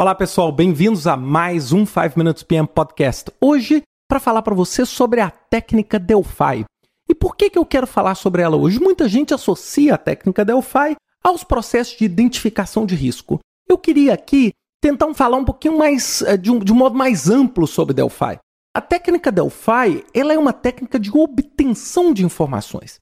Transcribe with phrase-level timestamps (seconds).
[0.00, 3.32] Olá pessoal, bem-vindos a mais um 5 Minutes PM Podcast.
[3.40, 6.64] Hoje, para falar para você sobre a técnica Delphi.
[7.08, 8.78] E por que, que eu quero falar sobre ela hoje?
[8.78, 13.40] Muita gente associa a técnica Delphi aos processos de identificação de risco.
[13.68, 17.28] Eu queria aqui tentar falar um pouquinho mais, eh, de um, de um modo mais
[17.28, 18.38] amplo sobre Delphi.
[18.72, 23.00] A técnica Delphi ela é uma técnica de obtenção de informações.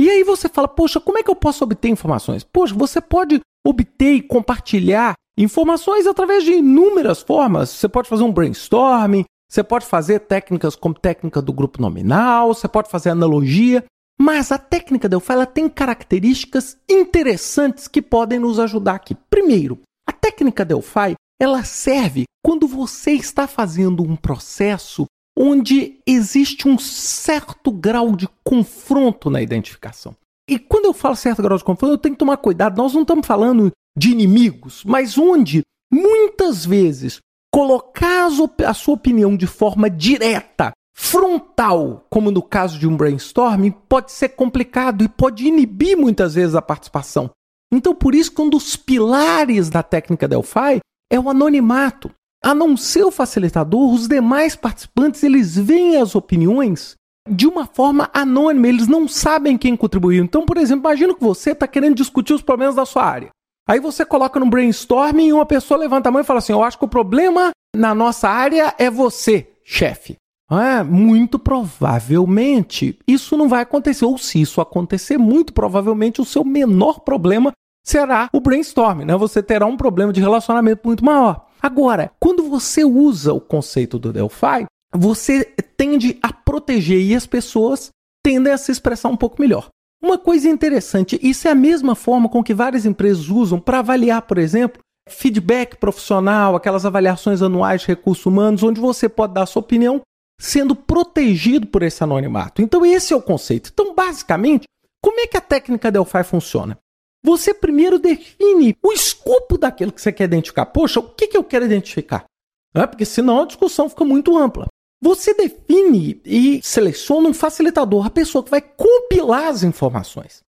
[0.00, 2.44] E aí você fala, poxa, como é que eu posso obter informações?
[2.44, 7.70] Poxa, você pode obter e compartilhar informações através de inúmeras formas.
[7.70, 12.68] Você pode fazer um brainstorming, você pode fazer técnicas como técnica do grupo nominal, você
[12.68, 13.84] pode fazer analogia,
[14.20, 19.14] mas a técnica Delphi ela tem características interessantes que podem nos ajudar aqui.
[19.30, 25.06] Primeiro, a técnica Delphi ela serve quando você está fazendo um processo
[25.38, 30.16] onde existe um certo grau de confronto na identificação.
[30.48, 32.78] E quando eu falo certo grau de confronto, eu tenho que tomar cuidado.
[32.78, 37.18] Nós não estamos falando de inimigos, mas onde muitas vezes
[37.52, 38.28] colocar
[38.66, 44.30] a sua opinião de forma direta, frontal, como no caso de um brainstorming, pode ser
[44.30, 47.30] complicado e pode inibir muitas vezes a participação.
[47.72, 50.80] Então, por isso que um dos pilares da técnica Delphi
[51.12, 52.10] é o anonimato.
[52.42, 56.94] A não ser o facilitador, os demais participantes eles veem as opiniões
[57.30, 60.24] de uma forma anônima, eles não sabem quem contribuiu.
[60.24, 63.30] Então, por exemplo, imagina que você está querendo discutir os problemas da sua área.
[63.68, 66.62] Aí você coloca no brainstorming e uma pessoa levanta a mão e fala assim: Eu
[66.62, 70.16] acho que o problema na nossa área é você, chefe.
[70.50, 74.06] É, muito provavelmente isso não vai acontecer.
[74.06, 77.52] Ou se isso acontecer, muito provavelmente o seu menor problema
[77.84, 79.16] será o brainstorming, né?
[79.16, 81.46] Você terá um problema de relacionamento muito maior.
[81.60, 85.44] Agora, quando você usa o conceito do Delphi, você
[85.76, 87.90] tende a proteger e as pessoas
[88.22, 89.68] tendem a se expressar um pouco melhor.
[90.02, 94.22] Uma coisa interessante, isso é a mesma forma com que várias empresas usam para avaliar,
[94.22, 99.60] por exemplo, feedback profissional, aquelas avaliações anuais de recursos humanos, onde você pode dar sua
[99.60, 100.00] opinião
[100.40, 102.62] sendo protegido por esse anonimato.
[102.62, 103.70] Então, esse é o conceito.
[103.72, 104.66] Então, basicamente,
[105.02, 106.78] como é que a técnica Delphi funciona?
[107.24, 110.66] Você primeiro define o escopo daquilo que você quer identificar.
[110.66, 112.24] Poxa, o que, que eu quero identificar?
[112.72, 114.66] É porque senão a discussão fica muito ampla.
[115.00, 120.40] Você define e seleciona um facilitador, a pessoa que vai compilar as informações.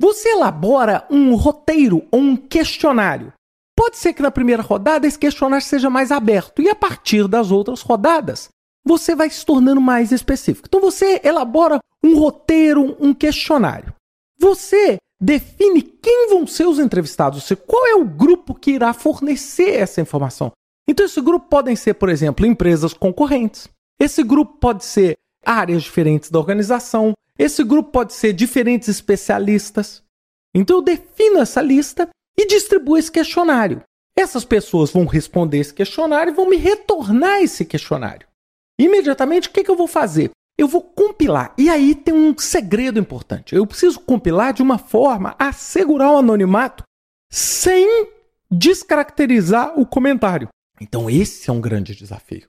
[0.00, 3.32] Você elabora um roteiro ou um questionário.
[3.76, 7.50] Pode ser que na primeira rodada esse questionário seja mais aberto e a partir das
[7.50, 8.48] outras rodadas
[8.84, 10.66] você vai se tornando mais específico.
[10.68, 13.92] Então você elabora um roteiro, um questionário.
[14.38, 19.80] Você define quem vão ser os entrevistados, seja, qual é o grupo que irá fornecer
[19.80, 20.52] essa informação.
[20.88, 23.68] Então esse grupo podem ser, por exemplo, empresas concorrentes,
[24.00, 27.12] esse grupo pode ser áreas diferentes da organização.
[27.38, 30.02] Esse grupo pode ser diferentes especialistas.
[30.54, 33.82] Então eu defino essa lista e distribuo esse questionário.
[34.16, 38.26] Essas pessoas vão responder esse questionário e vão me retornar esse questionário.
[38.78, 40.30] Imediatamente, o que, que eu vou fazer?
[40.56, 41.54] Eu vou compilar.
[41.56, 43.54] E aí tem um segredo importante.
[43.54, 46.82] Eu preciso compilar de uma forma a assegurar o anonimato
[47.30, 48.08] sem
[48.50, 50.48] descaracterizar o comentário.
[50.80, 52.48] Então, esse é um grande desafio.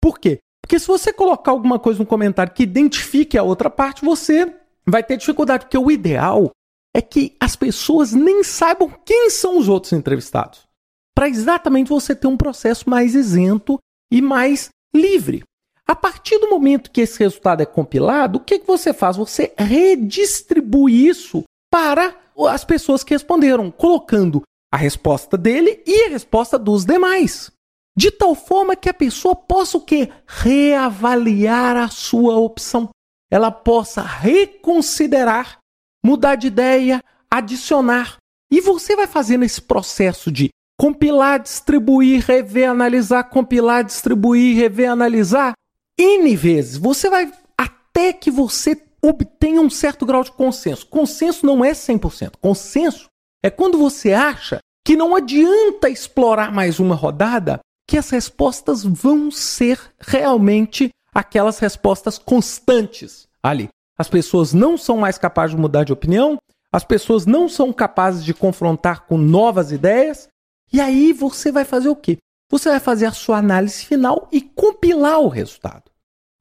[0.00, 0.38] Por quê?
[0.62, 4.54] Porque se você colocar alguma coisa no comentário que identifique a outra parte, você
[4.86, 6.50] vai ter dificuldade, porque o ideal
[6.94, 10.66] é que as pessoas nem saibam quem são os outros entrevistados.
[11.14, 13.78] Para exatamente você ter um processo mais isento
[14.10, 15.42] e mais livre.
[15.86, 19.16] A partir do momento que esse resultado é compilado, o que, que você faz?
[19.16, 22.16] Você redistribui isso para
[22.48, 24.42] as pessoas que responderam, colocando
[24.72, 27.50] a resposta dele e a resposta dos demais
[27.96, 30.10] de tal forma que a pessoa possa o quê?
[30.26, 32.88] Reavaliar a sua opção.
[33.30, 35.58] Ela possa reconsiderar,
[36.04, 38.16] mudar de ideia, adicionar.
[38.50, 45.52] E você vai fazendo esse processo de compilar, distribuir, rever, analisar, compilar, distribuir, rever, analisar,
[45.98, 46.76] N vezes.
[46.76, 50.86] Você vai até que você obtenha um certo grau de consenso.
[50.86, 52.32] Consenso não é 100%.
[52.40, 53.06] Consenso
[53.42, 57.60] é quando você acha que não adianta explorar mais uma rodada
[57.92, 63.68] que as respostas vão ser realmente aquelas respostas constantes ali.
[63.98, 66.38] As pessoas não são mais capazes de mudar de opinião,
[66.72, 70.26] as pessoas não são capazes de confrontar com novas ideias,
[70.72, 72.16] e aí você vai fazer o quê?
[72.50, 75.90] Você vai fazer a sua análise final e compilar o resultado.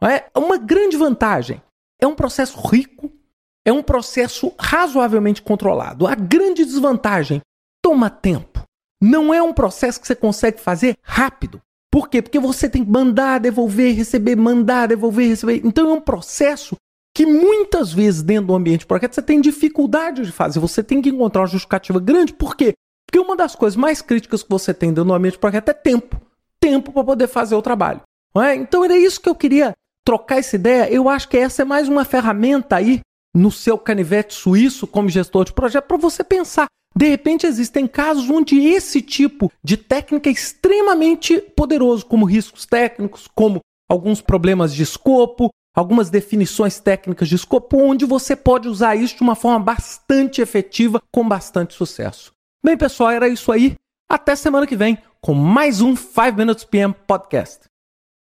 [0.01, 1.62] É uma grande vantagem.
[2.00, 3.12] É um processo rico,
[3.65, 6.07] é um processo razoavelmente controlado.
[6.07, 7.42] A grande desvantagem
[7.83, 8.50] toma tempo.
[9.01, 11.59] Não é um processo que você consegue fazer rápido.
[11.92, 12.21] Por quê?
[12.21, 15.62] Porque você tem que mandar, devolver, receber, mandar, devolver, receber.
[15.65, 16.75] Então é um processo
[17.13, 20.59] que muitas vezes dentro do ambiente de projeto você tem dificuldade de fazer.
[20.59, 22.33] Você tem que encontrar uma justificativa grande.
[22.33, 22.74] Por quê?
[23.06, 25.74] Porque uma das coisas mais críticas que você tem dentro do ambiente de projeto é
[25.74, 26.21] tempo.
[26.59, 28.01] Tempo para poder fazer o trabalho.
[28.38, 28.56] É?
[28.56, 29.74] Então era isso que eu queria
[30.06, 30.89] trocar essa ideia.
[30.89, 33.01] Eu acho que essa é mais uma ferramenta aí
[33.36, 36.68] no seu canivete suíço como gestor de projeto para você pensar.
[36.95, 43.27] De repente existem casos onde esse tipo de técnica é extremamente poderoso, como riscos técnicos,
[43.33, 49.15] como alguns problemas de escopo, algumas definições técnicas de escopo, onde você pode usar isso
[49.15, 52.33] de uma forma bastante efetiva, com bastante sucesso.
[52.63, 53.75] Bem, pessoal, era isso aí.
[54.09, 57.70] Até semana que vem com mais um 5 Minutes PM Podcast.